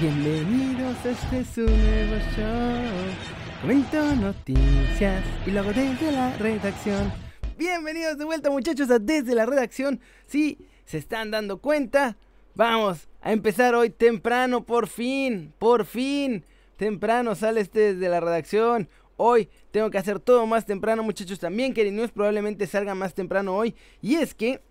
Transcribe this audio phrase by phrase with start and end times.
[0.00, 3.60] Bienvenidos a este su nuevo show.
[3.60, 7.12] Comento noticias y luego desde la redacción.
[7.58, 10.00] Bienvenidos de vuelta muchachos a Desde la redacción.
[10.26, 12.16] Si se están dando cuenta,
[12.54, 16.46] vamos a empezar hoy temprano, por fin, por fin.
[16.78, 18.88] Temprano sale este desde la redacción.
[19.18, 21.40] Hoy tengo que hacer todo más temprano muchachos.
[21.40, 23.74] También que probablemente salga más temprano hoy.
[24.00, 24.62] Y es que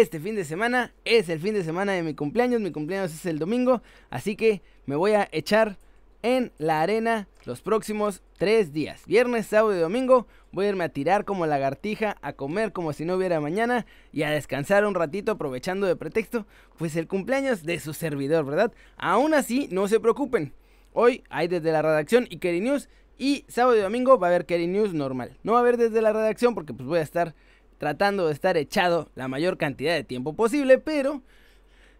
[0.00, 2.62] este fin de semana es el fin de semana de mi cumpleaños.
[2.62, 3.82] Mi cumpleaños es el domingo.
[4.08, 5.76] Así que me voy a echar
[6.22, 9.04] en la arena los próximos tres días.
[9.04, 13.04] Viernes, sábado y domingo voy a irme a tirar como lagartija, a comer como si
[13.04, 16.46] no hubiera mañana y a descansar un ratito aprovechando de pretexto,
[16.78, 18.72] pues el cumpleaños de su servidor, ¿verdad?
[18.96, 20.54] Aún así, no se preocupen.
[20.94, 22.88] Hoy hay desde la redacción y Kerry News
[23.18, 25.38] y sábado y domingo va a haber Kerry News normal.
[25.42, 27.34] No va a haber desde la redacción porque pues voy a estar
[27.82, 31.20] tratando de estar echado la mayor cantidad de tiempo posible, pero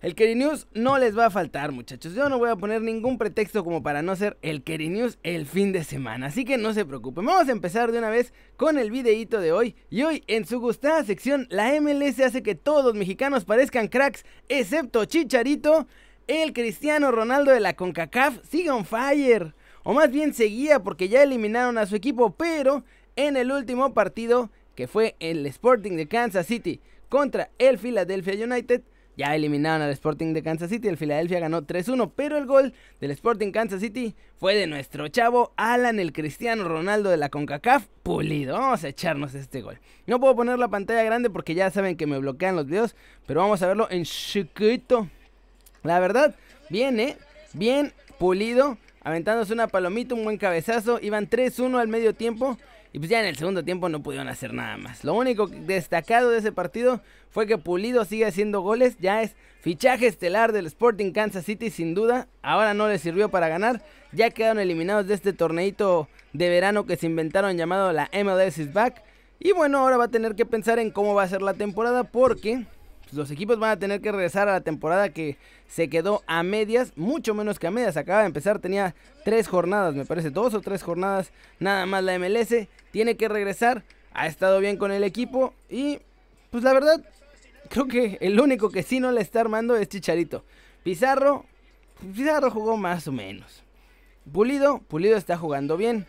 [0.00, 2.14] el Kerry News no les va a faltar, muchachos.
[2.14, 5.44] Yo no voy a poner ningún pretexto como para no ser el Kerry News el
[5.44, 6.26] fin de semana.
[6.26, 7.26] Así que no se preocupen.
[7.26, 9.74] Vamos a empezar de una vez con el videíto de hoy.
[9.90, 14.24] Y hoy, en su gustada sección, la MLS hace que todos los mexicanos parezcan cracks,
[14.48, 15.88] excepto Chicharito.
[16.28, 19.52] El Cristiano Ronaldo de la CONCACAF sigue on fire.
[19.82, 22.84] O más bien seguía porque ya eliminaron a su equipo, pero
[23.16, 28.82] en el último partido que fue el Sporting de Kansas City contra el Philadelphia United.
[29.14, 33.10] Ya eliminaron al Sporting de Kansas City, el Philadelphia ganó 3-1, pero el gol del
[33.10, 38.54] Sporting Kansas City fue de nuestro chavo Alan el Cristiano Ronaldo de la CONCACAF, pulido.
[38.54, 39.78] Vamos a echarnos este gol.
[40.06, 43.40] No puedo poner la pantalla grande porque ya saben que me bloquean los videos, pero
[43.40, 45.08] vamos a verlo en chiquito.
[45.82, 46.34] La verdad,
[46.70, 47.18] bien, ¿eh?
[47.52, 52.56] Bien pulido, aventándose una palomita, un buen cabezazo, iban 3-1 al medio tiempo.
[52.92, 55.02] Y pues ya en el segundo tiempo no pudieron hacer nada más.
[55.02, 58.96] Lo único destacado de ese partido fue que Pulido sigue haciendo goles.
[59.00, 62.28] Ya es fichaje estelar del Sporting Kansas City sin duda.
[62.42, 63.82] Ahora no le sirvió para ganar.
[64.12, 69.02] Ya quedaron eliminados de este torneito de verano que se inventaron llamado la MLS Back.
[69.38, 72.04] Y bueno, ahora va a tener que pensar en cómo va a ser la temporada
[72.04, 72.66] porque
[73.12, 75.36] los equipos van a tener que regresar a la temporada que
[75.68, 77.96] se quedó a medias, mucho menos que a medias.
[77.96, 82.18] Acaba de empezar, tenía tres jornadas, me parece, dos o tres jornadas nada más la
[82.18, 82.68] MLS.
[82.90, 86.00] Tiene que regresar, ha estado bien con el equipo y
[86.50, 87.02] pues la verdad,
[87.70, 90.44] creo que el único que sí no le está armando es Chicharito.
[90.82, 91.46] Pizarro,
[92.14, 93.62] Pizarro jugó más o menos.
[94.30, 96.06] Pulido, Pulido está jugando bien.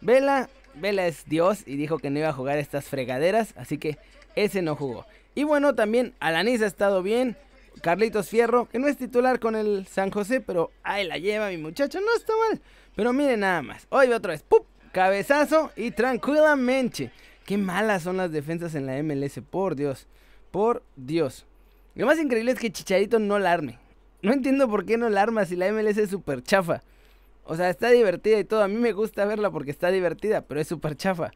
[0.00, 3.98] Vela, Vela es Dios y dijo que no iba a jugar estas fregaderas, así que
[4.34, 5.06] ese no jugó.
[5.34, 7.36] Y bueno, también Alanis ha estado bien.
[7.82, 11.58] Carlitos Fierro, que no es titular con el San José, pero ahí la lleva mi
[11.58, 12.60] muchacho, no está mal.
[12.94, 14.66] Pero miren nada más, hoy otra vez, ¡pup!
[14.92, 17.10] Cabezazo y tranquilamente.
[17.44, 20.06] Qué malas son las defensas en la MLS, por Dios,
[20.50, 21.46] por Dios.
[21.94, 23.78] Lo más increíble es que Chicharito no la arme.
[24.22, 26.82] No entiendo por qué no la arma si la MLS es súper chafa.
[27.44, 28.62] O sea, está divertida y todo.
[28.62, 31.32] A mí me gusta verla porque está divertida, pero es súper chafa.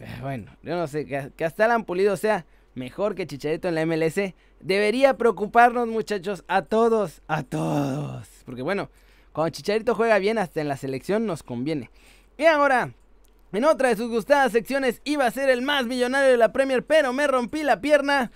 [0.00, 3.74] Eh, bueno, yo no sé, que, hasta la han pulido sea mejor que Chicharito en
[3.74, 8.28] la MLS, debería preocuparnos muchachos a todos, a todos.
[8.44, 8.90] Porque bueno,
[9.32, 11.90] cuando Chicharito juega bien hasta en la selección nos conviene.
[12.36, 12.92] Y ahora,
[13.52, 16.84] en otra de sus gustadas secciones iba a ser el más millonario de la Premier,
[16.84, 18.32] pero me rompí la pierna.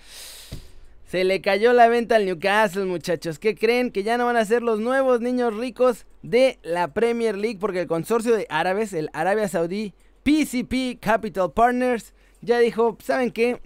[1.05, 3.39] Se le cayó la venta al Newcastle, muchachos.
[3.39, 3.91] ¿Qué creen?
[3.91, 7.81] Que ya no van a ser los nuevos niños ricos de la Premier League porque
[7.81, 13.59] el consorcio de árabes, el Arabia Saudí PCP Capital Partners, ya dijo, ¿saben qué?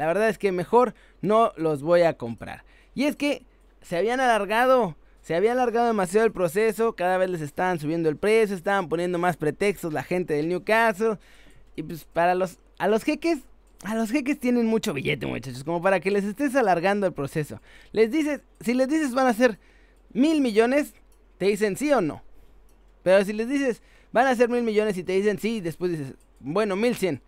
[0.00, 2.64] La verdad es que mejor no los voy a comprar.
[2.94, 3.44] Y es que
[3.82, 8.16] se habían alargado, se había alargado demasiado el proceso, cada vez les estaban subiendo el
[8.16, 11.18] precio, estaban poniendo más pretextos la gente del Newcastle.
[11.76, 13.40] Y pues para los a los jeques,
[13.84, 17.60] a los jeques tienen mucho billete, muchachos, como para que les estés alargando el proceso.
[17.92, 19.58] Les dices, si les dices van a ser
[20.14, 20.94] mil millones,
[21.36, 22.22] te dicen sí o no.
[23.02, 26.14] Pero si les dices van a ser mil millones y te dicen sí, después dices,
[26.38, 27.20] bueno, mil cien.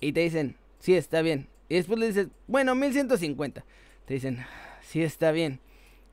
[0.00, 1.48] Y te dicen, sí, está bien.
[1.68, 3.64] Y después le dices, bueno, 1150.
[4.06, 4.44] Te dicen,
[4.82, 5.60] sí está bien.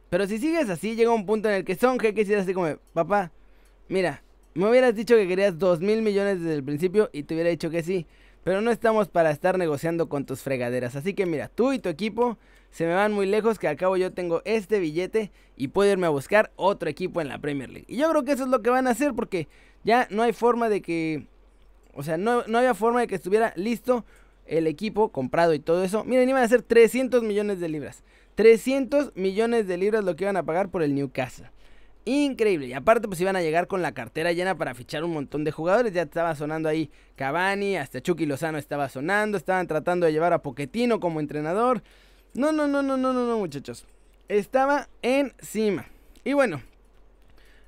[0.10, 2.76] Pero si sigues así, llega un punto en el que son jeques y así como,
[2.94, 3.32] papá,
[3.88, 7.50] mira, me hubieras dicho que querías 2 mil millones desde el principio y te hubiera
[7.50, 8.06] dicho que sí.
[8.44, 10.96] Pero no estamos para estar negociando con tus fregaderas.
[10.96, 12.38] Así que mira, tú y tu equipo
[12.72, 16.08] se me van muy lejos que al cabo yo tengo este billete y puedo irme
[16.08, 17.86] a buscar otro equipo en la Premier League.
[17.88, 19.48] Y yo creo que eso es lo que van a hacer porque
[19.84, 21.28] ya no hay forma de que...
[21.94, 24.06] O sea, no, no había forma de que estuviera listo
[24.52, 26.04] el equipo comprado y todo eso.
[26.04, 28.04] Miren, iban a ser 300 millones de libras.
[28.36, 31.50] 300 millones de libras lo que iban a pagar por el Newcastle.
[32.04, 32.68] Increíble.
[32.68, 35.52] Y aparte, pues iban a llegar con la cartera llena para fichar un montón de
[35.52, 35.94] jugadores.
[35.94, 39.38] Ya estaba sonando ahí Cavani, hasta Chucky Lozano estaba sonando.
[39.38, 41.82] Estaban tratando de llevar a Poquetino como entrenador.
[42.34, 43.86] No, no, no, no, no, no, no, muchachos.
[44.28, 45.86] Estaba encima.
[46.26, 46.62] Y bueno,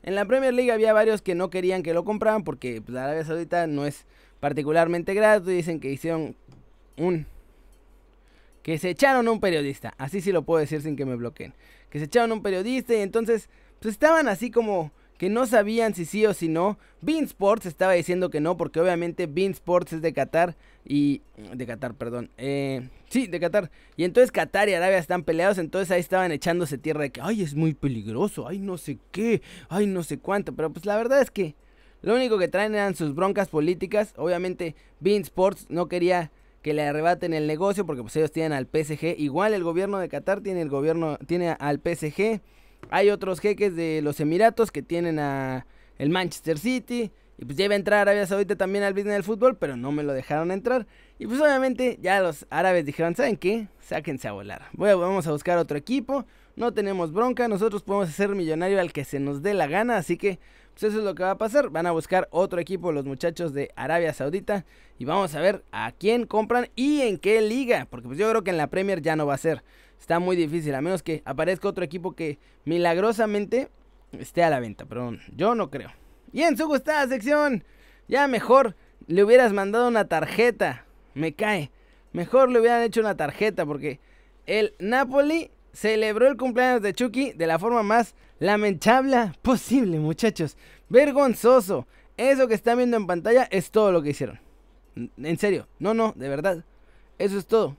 [0.06, 3.06] En la Premier League había varios que no querían que lo compraran porque pues, la
[3.06, 4.06] Arabia Saudita no es
[4.41, 6.35] particularmente grato dicen que hicieron
[6.98, 7.25] un
[8.62, 11.54] que se echaron a un periodista, así sí lo puedo decir sin que me bloqueen,
[11.90, 13.50] que se echaron a un periodista y entonces
[13.80, 16.78] pues estaban así como que no sabían si sí o si no.
[17.01, 20.56] Bean Sports estaba diciendo que no, porque obviamente Bean Sports es de Qatar
[20.86, 21.22] y...
[21.54, 22.30] De Qatar, perdón.
[22.38, 23.72] Eh, sí, de Qatar.
[23.95, 27.42] Y entonces Qatar y Arabia están peleados, entonces ahí estaban echándose tierra de que, ay,
[27.42, 30.54] es muy peligroso, ay, no sé qué, ay, no sé cuánto.
[30.56, 31.56] Pero pues la verdad es que
[32.01, 34.13] lo único que traen eran sus broncas políticas.
[34.18, 36.31] Obviamente Bean Sports no quería
[36.63, 39.19] que le arrebaten el negocio porque pues ellos tienen al PSG.
[39.19, 42.42] Igual el gobierno de Qatar tiene el gobierno tiene al PSG.
[42.89, 45.68] Hay otros jeques de los Emiratos que tienen a
[46.00, 47.12] el Manchester City.
[47.38, 49.92] Y pues ya iba a entrar Arabia Saudita también al business del fútbol, pero no
[49.92, 50.88] me lo dejaron entrar.
[51.19, 53.68] Y pues obviamente ya los árabes dijeron, ¿saben qué?
[53.80, 54.68] Sáquense a volar.
[54.71, 56.25] Bueno, vamos a buscar otro equipo.
[56.55, 59.97] No tenemos bronca, nosotros podemos hacer millonario al que se nos dé la gana.
[59.97, 60.39] Así que
[60.73, 61.69] pues eso es lo que va a pasar.
[61.69, 64.65] Van a buscar otro equipo los muchachos de Arabia Saudita.
[65.00, 67.88] Y vamos a ver a quién compran y en qué liga.
[67.89, 69.63] Porque pues yo creo que en la Premier ya no va a ser
[70.03, 73.69] está muy difícil, a menos que aparezca otro equipo que milagrosamente
[74.11, 75.91] esté a la venta, pero yo no creo.
[76.33, 77.63] Y en su gustada sección,
[78.09, 78.75] ya mejor
[79.07, 81.71] le hubieras mandado una tarjeta, me cae.
[82.11, 84.01] Mejor le hubieran hecho una tarjeta porque
[84.45, 90.55] el Napoli celebró el cumpleaños de Chucky de la forma más lamentable posible, muchachos.
[90.89, 91.87] Vergonzoso.
[92.15, 94.39] Eso que están viendo en pantalla es todo lo que hicieron.
[94.95, 96.63] En serio, no, no, de verdad.
[97.17, 97.75] Eso es todo.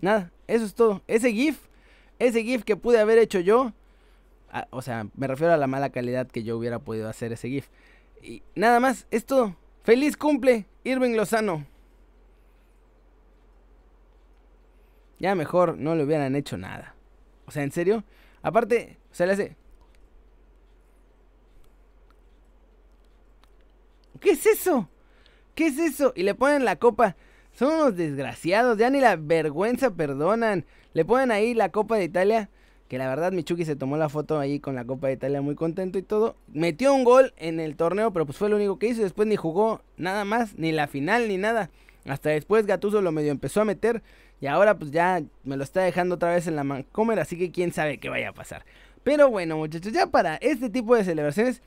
[0.00, 1.02] Nada, eso es todo.
[1.06, 1.58] Ese GIF,
[2.18, 3.72] ese GIF que pude haber hecho yo,
[4.70, 7.68] o sea, me refiero a la mala calidad que yo hubiera podido hacer ese GIF.
[8.22, 9.56] Y nada más, es todo.
[9.82, 11.66] Feliz cumple, Irving Lozano.
[15.18, 16.93] Ya mejor no le hubieran hecho nada.
[17.46, 18.04] O sea, en serio.
[18.42, 19.56] Aparte, se le hace.
[24.20, 24.88] ¿Qué es eso?
[25.54, 26.12] ¿Qué es eso?
[26.16, 27.16] Y le ponen la copa.
[27.52, 30.64] Son unos desgraciados, ya ni la vergüenza perdonan.
[30.92, 32.50] Le ponen ahí la Copa de Italia,
[32.88, 35.54] que la verdad Michuki se tomó la foto ahí con la Copa de Italia muy
[35.54, 36.36] contento y todo.
[36.48, 39.02] Metió un gol en el torneo, pero pues fue lo único que hizo.
[39.02, 41.70] Después ni jugó nada más, ni la final, ni nada.
[42.06, 44.02] Hasta después Gatuso lo medio empezó a meter
[44.40, 47.50] y ahora pues ya me lo está dejando otra vez en la Mancomer, así que
[47.50, 48.64] quién sabe qué vaya a pasar.
[49.02, 51.62] Pero bueno muchachos, ya para este tipo de celebraciones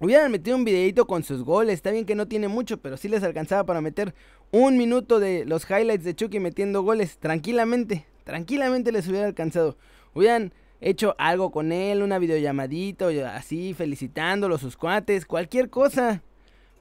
[0.00, 1.74] Hubieran metido un videito con sus goles.
[1.74, 4.14] Está bien que no tiene mucho, pero sí les alcanzaba para meter
[4.52, 7.18] un minuto de los highlights de Chucky metiendo goles.
[7.18, 9.76] Tranquilamente, tranquilamente les hubiera alcanzado.
[10.14, 16.22] Hubieran hecho algo con él, una videollamadita, así, felicitándolo, sus cuates, cualquier cosa.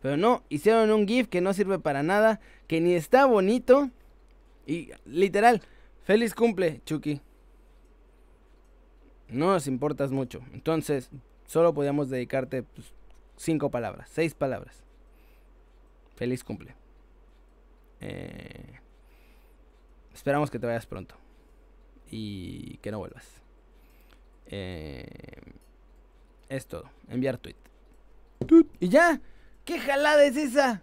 [0.02, 3.90] Pero no, hicieron un GIF que no sirve para nada, que ni está bonito.
[4.66, 5.62] Y literal,
[6.04, 7.22] feliz cumple, Chucky.
[9.30, 10.42] No nos importas mucho.
[10.54, 11.10] Entonces,
[11.46, 12.94] solo podíamos dedicarte pues,
[13.36, 14.84] cinco palabras, seis palabras.
[16.16, 16.76] Feliz cumple.
[18.00, 18.80] Eh,
[20.14, 21.16] esperamos que te vayas pronto.
[22.10, 23.42] Y que no vuelvas.
[24.48, 25.06] Eh,
[26.50, 26.90] es todo.
[27.10, 27.56] Enviar tweet.
[28.80, 29.22] Y ya.
[29.68, 30.82] ¿Qué jalada es esa?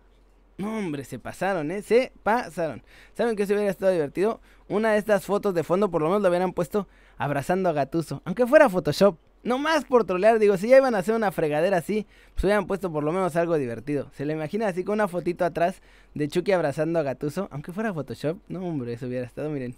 [0.59, 1.81] No, hombre, se pasaron, ¿eh?
[1.81, 2.83] Se pasaron.
[3.15, 4.43] ¿Saben que se hubiera estado divertido?
[4.69, 6.87] Una de estas fotos de fondo, por lo menos lo hubieran puesto
[7.17, 8.21] abrazando a Gatuso.
[8.27, 9.17] Aunque fuera Photoshop.
[9.43, 12.67] No más por trolear, digo, si ya iban a hacer una fregadera así, pues hubieran
[12.67, 14.11] puesto por lo menos algo divertido.
[14.13, 15.81] Se le imagina así con una fotito atrás
[16.13, 18.37] de Chucky abrazando a Gatuso, aunque fuera Photoshop.
[18.49, 19.75] No, hombre, eso hubiera estado, miren,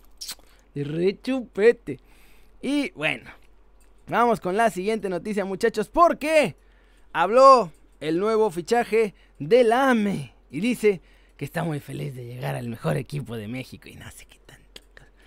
[0.75, 2.01] de re chupete.
[2.61, 3.31] Y bueno,
[4.09, 6.57] vamos con la siguiente noticia, muchachos, porque
[7.13, 11.01] habló el nuevo fichaje del AME y dice
[11.37, 14.37] que está muy feliz de llegar al mejor equipo de México y no sé qué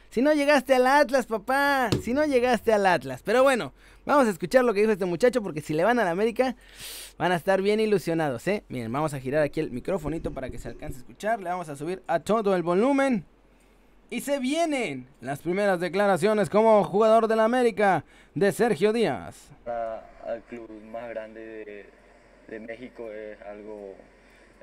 [0.10, 1.90] si no llegaste al Atlas, papá.
[2.02, 3.22] Si no llegaste al Atlas.
[3.24, 3.74] Pero bueno,
[4.06, 6.56] vamos a escuchar lo que dijo este muchacho porque si le van a la América
[7.20, 8.64] van a estar bien ilusionados, ¿eh?
[8.70, 11.40] Miren, vamos a girar aquí el microfonito para que se alcance a escuchar.
[11.40, 13.24] Le vamos a subir a todo el volumen.
[14.10, 19.52] Y se vienen las primeras declaraciones como jugador de la América de Sergio Díaz.
[20.26, 21.90] Al club más grande de,
[22.60, 23.96] México es algo,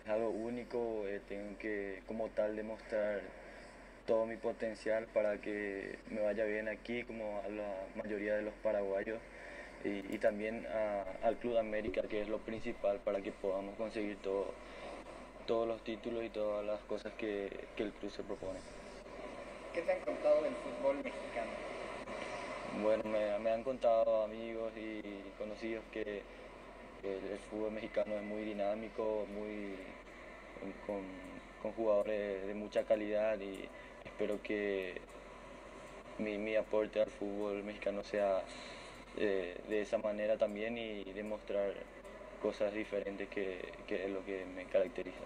[0.03, 1.07] es algo único.
[1.07, 3.21] Eh, tengo que como tal demostrar
[4.07, 8.55] todo mi potencial para que me vaya bien aquí, como a la mayoría de los
[8.63, 9.19] paraguayos,
[9.85, 10.67] y, también
[11.23, 14.53] al Club América, que es lo principal para que podamos conseguir todo,
[15.47, 18.59] todos los títulos y todas las cosas que, el club se propone.
[19.73, 21.51] ¿Qué te han contado del fútbol mexicano?
[22.83, 25.03] Bueno, me, han contado amigos y
[25.39, 26.23] conocidos que,
[27.07, 29.77] el, fútbol mexicano es muy dinámico, muy
[30.87, 31.03] con,
[31.63, 33.69] con jugadores de mucha calidad y
[34.05, 35.01] espero que
[36.19, 38.43] mi, aporte al fútbol mexicano sea
[39.17, 41.73] eh, de esa manera también y demostrar
[42.43, 45.25] cosas diferentes que, que es lo que me caracteriza.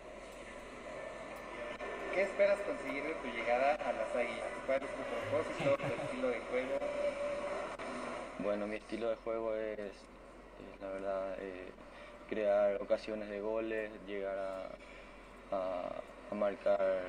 [2.15, 4.49] ¿Qué esperas conseguir de tu llegada a las Águilas?
[4.67, 6.79] ¿Cuál es tu propósito, tu estilo de juego?
[8.41, 9.93] Bueno, mi estilo de juego es
[10.81, 11.69] la verdad, eh,
[12.29, 14.39] crear ocasiones de goles, llegar
[15.53, 15.93] a,
[16.35, 17.03] marcar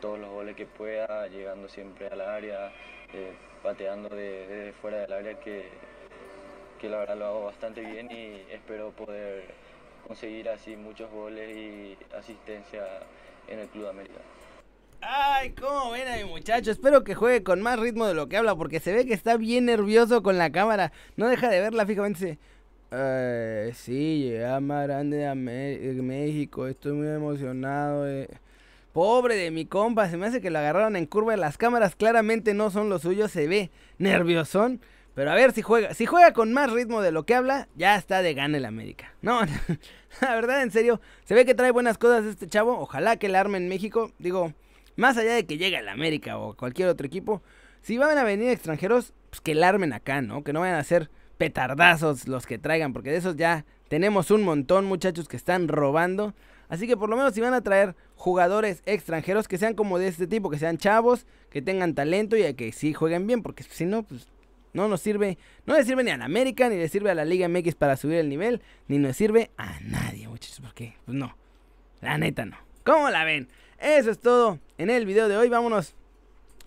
[0.00, 2.70] todos los goles que pueda, llegando siempre al área,
[3.14, 3.32] eh,
[3.62, 5.68] pateando de- desde fuera del área, que,
[6.78, 9.44] que la verdad lo hago bastante bien y espero poder
[10.06, 12.84] conseguir así muchos goles y asistencia
[13.48, 14.20] en el Club América.
[15.02, 16.70] Ay, cómo ven a mi muchacho.
[16.70, 19.36] Espero que juegue con más ritmo de lo que habla, porque se ve que está
[19.36, 20.92] bien nervioso con la cámara.
[21.16, 22.38] No deja de verla fijamente.
[22.90, 25.34] "Eh, sí, llegué más grande de
[26.02, 26.66] México.
[26.66, 28.08] Estoy muy emocionado.
[28.08, 28.28] eh".
[28.92, 31.36] Pobre de mi compa, se me hace que lo agarraron en curva.
[31.36, 34.80] Las cámaras claramente no son los suyos, se ve nerviosón.
[35.14, 35.94] Pero a ver si juega.
[35.94, 39.12] Si juega con más ritmo de lo que habla, ya está de gana el América.
[39.22, 39.40] No,
[40.22, 42.78] la verdad, en serio, se ve que trae buenas cosas este chavo.
[42.80, 44.12] Ojalá que la arme en México.
[44.18, 44.52] Digo,
[44.96, 47.42] más allá de que llegue al América o cualquier otro equipo,
[47.82, 50.42] si van a venir extranjeros, pues que la armen acá, ¿no?
[50.42, 54.42] Que no vayan a ser petardazos los que traigan, porque de esos ya tenemos un
[54.42, 56.34] montón, muchachos, que están robando.
[56.68, 60.08] Así que por lo menos si van a traer jugadores extranjeros que sean como de
[60.08, 63.86] este tipo, que sean chavos, que tengan talento y que sí jueguen bien, porque si
[63.86, 64.28] no, pues
[64.74, 67.24] no nos sirve, no le sirve ni a la América, ni le sirve a la
[67.24, 71.34] Liga MX para subir el nivel, ni nos sirve a nadie, muchachos, porque pues no,
[72.02, 72.58] la neta no.
[72.84, 73.48] ¿Cómo la ven?
[73.78, 75.94] Eso es todo en el video de hoy, vámonos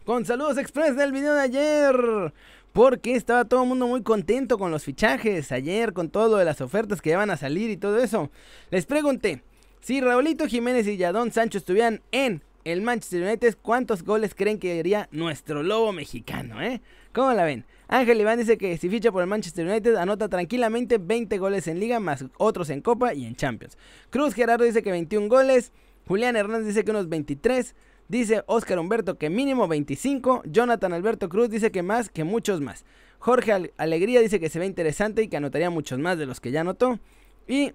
[0.04, 2.34] con saludos express del video de ayer.
[2.74, 6.60] Porque estaba todo el mundo muy contento con los fichajes ayer, con todo de las
[6.60, 8.32] ofertas que ya van a salir y todo eso.
[8.72, 9.44] Les pregunté,
[9.80, 14.80] si Raulito Jiménez y Yadón Sancho estuvieran en el Manchester United, ¿cuántos goles creen que
[14.80, 16.82] haría nuestro lobo mexicano, eh?
[17.14, 17.66] ¿Cómo la ven?
[17.88, 21.80] Ángel Iván dice que si ficha por el Manchester United anota tranquilamente 20 goles en
[21.80, 23.78] liga más otros en Copa y en Champions.
[24.10, 25.72] Cruz Gerardo dice que 21 goles.
[26.08, 27.76] Julián Hernández dice que unos 23.
[28.08, 30.44] Dice Oscar Humberto que mínimo 25.
[30.46, 32.86] Jonathan Alberto Cruz dice que más, que muchos más.
[33.20, 36.40] Jorge Al- Alegría dice que se ve interesante y que anotaría muchos más de los
[36.40, 37.00] que ya anotó.
[37.48, 37.72] Y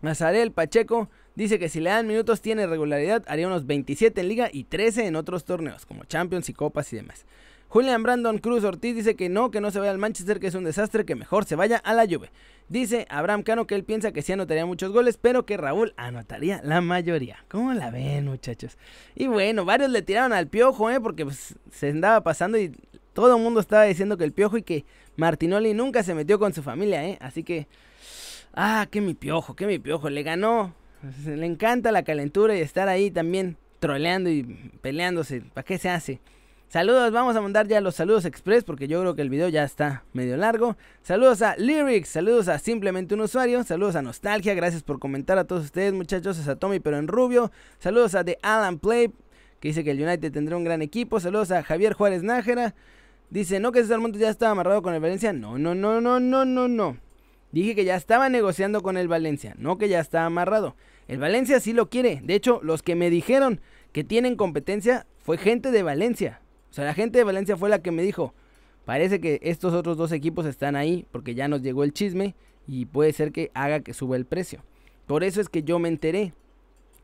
[0.00, 4.50] Nazarel Pacheco dice que si le dan minutos tiene regularidad, haría unos 27 en liga
[4.52, 7.24] y 13 en otros torneos, como Champions y Copas y demás.
[7.72, 10.54] Julian Brandon Cruz Ortiz dice que no, que no se vaya al Manchester, que es
[10.54, 12.30] un desastre, que mejor se vaya a la Juve.
[12.68, 16.60] Dice Abraham Cano que él piensa que sí anotaría muchos goles, pero que Raúl anotaría
[16.62, 17.46] la mayoría.
[17.48, 18.76] ¿Cómo la ven, muchachos?
[19.14, 21.00] Y bueno, varios le tiraron al piojo, ¿eh?
[21.00, 22.76] Porque pues, se andaba pasando y
[23.14, 24.84] todo el mundo estaba diciendo que el piojo y que
[25.16, 27.16] Martinoli nunca se metió con su familia, ¿eh?
[27.22, 27.68] Así que,
[28.52, 30.74] ah, que mi piojo, que mi piojo, le ganó.
[31.24, 34.42] Le encanta la calentura y estar ahí también troleando y
[34.82, 35.40] peleándose.
[35.54, 36.20] ¿Para qué se hace?
[36.72, 39.62] Saludos, vamos a mandar ya los saludos express porque yo creo que el video ya
[39.62, 40.78] está medio largo.
[41.02, 45.44] Saludos a Lyrics, saludos a Simplemente un Usuario, saludos a Nostalgia, gracias por comentar a
[45.44, 49.12] todos ustedes muchachos, a Tommy pero en rubio, saludos a The Alan Play,
[49.60, 52.74] que dice que el United tendrá un gran equipo, saludos a Javier Juárez Nájera,
[53.28, 55.34] dice, ¿no que César Montes ya estaba amarrado con el Valencia?
[55.34, 56.96] No, no, no, no, no, no, no.
[57.50, 60.74] Dije que ya estaba negociando con el Valencia, no que ya está amarrado.
[61.06, 63.60] El Valencia sí lo quiere, de hecho, los que me dijeron
[63.92, 66.41] que tienen competencia fue gente de Valencia.
[66.72, 68.32] O sea, la gente de Valencia fue la que me dijo,
[68.86, 72.34] parece que estos otros dos equipos están ahí porque ya nos llegó el chisme
[72.66, 74.64] y puede ser que haga que suba el precio.
[75.06, 76.32] Por eso es que yo me enteré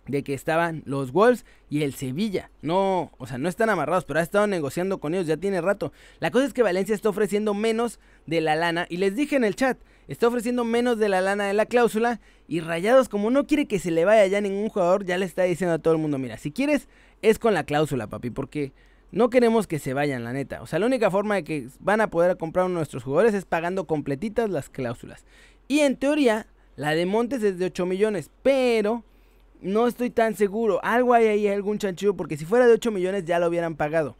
[0.07, 2.51] de que estaban los Wolves y el Sevilla.
[2.63, 5.93] No, o sea, no están amarrados, pero ha estado negociando con ellos, ya tiene rato.
[6.19, 9.45] La cosa es que Valencia está ofreciendo menos de la lana y les dije en
[9.45, 13.47] el chat, está ofreciendo menos de la lana de la cláusula y Rayados como no
[13.47, 16.01] quiere que se le vaya ya ningún jugador, ya le está diciendo a todo el
[16.01, 16.89] mundo, mira, si quieres
[17.21, 18.73] es con la cláusula, papi, porque
[19.11, 20.63] no queremos que se vayan, la neta.
[20.63, 23.35] O sea, la única forma de que van a poder comprar uno de nuestros jugadores
[23.35, 25.25] es pagando completitas las cláusulas.
[25.67, 26.47] Y en teoría,
[26.77, 29.05] la de Montes es de 8 millones, pero
[29.61, 30.81] no estoy tan seguro.
[30.83, 34.17] Algo hay ahí, algún chanchullo, porque si fuera de 8 millones ya lo hubieran pagado.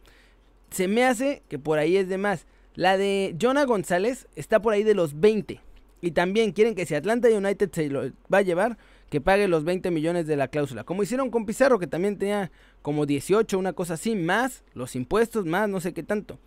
[0.71, 2.45] Se me hace que por ahí es de más.
[2.75, 5.61] La de Jonah González está por ahí de los 20.
[6.01, 8.77] Y también quieren que si Atlanta United se lo va a llevar,
[9.09, 10.83] que pague los 20 millones de la cláusula.
[10.83, 12.51] Como hicieron con Pizarro, que también tenía
[12.81, 16.39] como 18, una cosa así, más los impuestos, más no sé qué tanto.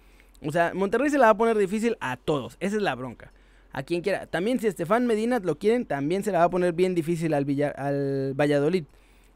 [0.45, 2.57] O sea, Monterrey se la va a poner difícil a todos.
[2.61, 3.33] Esa es la bronca.
[3.73, 4.27] A quien quiera.
[4.27, 7.45] También si Estefan Medina lo quieren, también se la va a poner bien difícil al,
[7.45, 8.85] Villa- al Valladolid.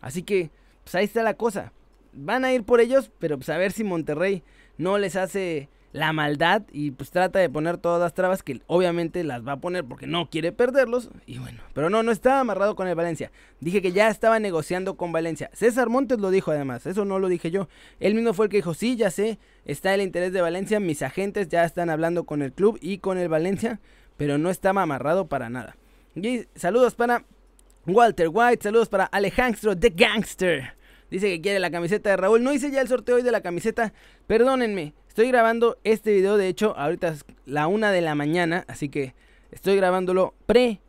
[0.00, 0.50] Así que,
[0.84, 1.72] pues ahí está la cosa.
[2.12, 4.42] Van a ir por ellos, pero pues a ver si Monterrey
[4.78, 9.24] no les hace la maldad y pues trata de poner todas las trabas que obviamente
[9.24, 11.08] las va a poner porque no quiere perderlos.
[11.24, 13.32] Y bueno, pero no, no estaba amarrado con el Valencia.
[13.60, 15.48] Dije que ya estaba negociando con Valencia.
[15.54, 17.68] César Montes lo dijo además, eso no lo dije yo.
[17.98, 21.00] Él mismo fue el que dijo, sí, ya sé, está el interés de Valencia, mis
[21.00, 23.80] agentes ya están hablando con el club y con el Valencia,
[24.18, 25.76] pero no estaba amarrado para nada.
[26.14, 27.24] Y saludos para
[27.86, 30.75] Walter White, saludos para Alejandro The Gangster.
[31.10, 32.42] Dice que quiere la camiseta de Raúl.
[32.42, 33.92] No hice ya el sorteo hoy de la camiseta.
[34.26, 34.94] Perdónenme.
[35.08, 39.14] Estoy grabando este video, de hecho, ahorita es la una de la mañana, así que
[39.50, 40.80] estoy grabándolo pre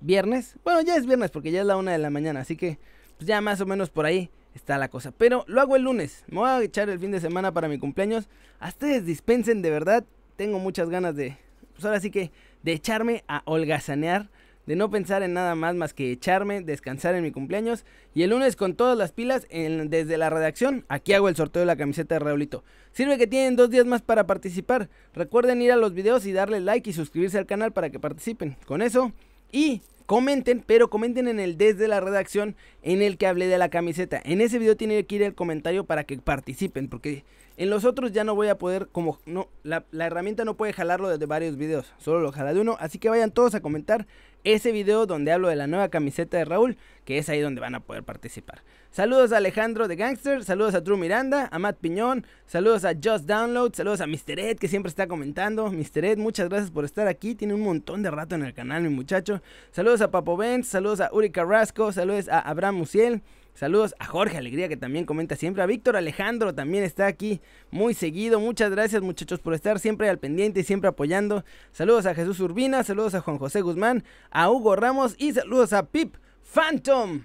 [0.00, 0.56] viernes.
[0.64, 2.78] Bueno, ya es viernes porque ya es la una de la mañana, así que
[3.16, 5.12] pues ya más o menos por ahí está la cosa.
[5.12, 6.24] Pero lo hago el lunes.
[6.28, 8.28] Me voy a echar el fin de semana para mi cumpleaños.
[8.60, 10.04] A ustedes dispensen, de verdad.
[10.36, 11.36] Tengo muchas ganas de,
[11.72, 12.30] pues ahora sí que,
[12.62, 14.28] de echarme a holgazanear
[14.68, 17.86] de no pensar en nada más más que echarme, descansar en mi cumpleaños.
[18.14, 21.66] Y el lunes con todas las pilas desde la redacción, aquí hago el sorteo de
[21.66, 22.64] la camiseta de Raulito.
[22.92, 24.90] Sirve que tienen dos días más para participar.
[25.14, 28.58] Recuerden ir a los videos y darle like y suscribirse al canal para que participen.
[28.66, 29.12] Con eso
[29.50, 33.70] y comenten, pero comenten en el desde la redacción en el que hablé de la
[33.70, 34.20] camiseta.
[34.22, 37.24] En ese video tiene que ir el comentario para que participen, porque
[37.56, 40.72] en los otros ya no voy a poder, como no, la, la herramienta no puede
[40.72, 42.76] jalarlo desde varios videos, solo lo jala de uno.
[42.78, 44.06] Así que vayan todos a comentar
[44.52, 46.78] ese video donde hablo de la nueva camiseta de Raúl,
[47.08, 48.60] que es ahí donde van a poder participar.
[48.90, 53.24] Saludos a Alejandro de Gangster, saludos a Drew Miranda, a Matt Piñón, saludos a Just
[53.24, 54.38] Download, saludos a Mr.
[54.38, 55.72] Ed que siempre está comentando.
[55.72, 56.04] Mr.
[56.04, 58.90] Ed, muchas gracias por estar aquí, tiene un montón de rato en el canal, mi
[58.90, 59.40] muchacho.
[59.70, 63.22] Saludos a Papo Benz, saludos a Uri Carrasco, saludos a Abraham Musiel.
[63.54, 65.62] Saludos a Jorge Alegría que también comenta siempre.
[65.62, 68.38] A Víctor Alejandro también está aquí muy seguido.
[68.38, 71.42] Muchas gracias muchachos por estar siempre al pendiente y siempre apoyando.
[71.72, 75.86] Saludos a Jesús Urbina, saludos a Juan José Guzmán, a Hugo Ramos y saludos a
[75.86, 76.14] Pip
[76.52, 77.24] Phantom.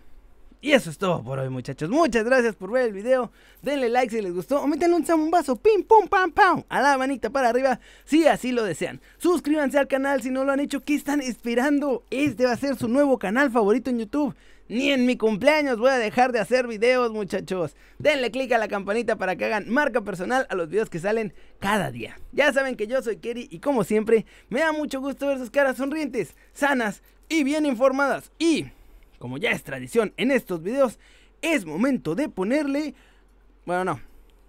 [0.59, 1.89] Y eso es todo por hoy, muchachos.
[1.89, 3.31] Muchas gracias por ver el video.
[3.61, 4.61] Denle like si les gustó.
[4.61, 5.57] O métanle un zambombazo.
[5.57, 6.63] Pim, pum, pam, pam.
[6.69, 7.79] A la manita para arriba.
[8.05, 9.01] Si así lo desean.
[9.17, 10.81] Suscríbanse al canal si no lo han hecho.
[10.81, 12.03] ¿Qué están esperando?
[12.09, 14.35] Este va a ser su nuevo canal favorito en YouTube.
[14.69, 17.75] Ni en mi cumpleaños voy a dejar de hacer videos, muchachos.
[17.99, 21.33] Denle click a la campanita para que hagan marca personal a los videos que salen
[21.59, 22.17] cada día.
[22.31, 25.51] Ya saben que yo soy Kerry y como siempre, me da mucho gusto ver sus
[25.51, 28.31] caras sonrientes, sanas y bien informadas.
[28.39, 28.67] Y
[29.23, 30.99] como ya es tradición en estos videos,
[31.41, 32.93] es momento de ponerle...
[33.65, 34.01] Bueno, no.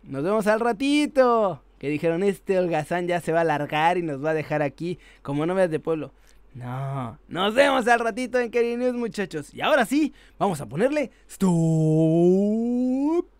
[0.03, 1.63] Nos vemos al ratito.
[1.79, 4.99] Que dijeron, este holgazán ya se va a largar y nos va a dejar aquí
[5.23, 6.13] como novias de pueblo.
[6.55, 9.55] No, nos vemos al ratito en Kerry News, muchachos.
[9.55, 11.13] Y ahora sí, vamos a ponerle...
[11.29, 13.34] Stop.